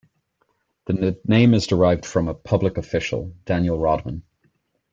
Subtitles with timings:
[0.85, 4.23] The name is derived from a public official, Daniel Rodman.